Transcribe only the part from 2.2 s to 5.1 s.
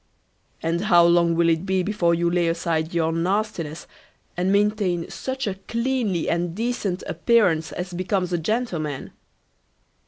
lay aside your nastiness, and maintain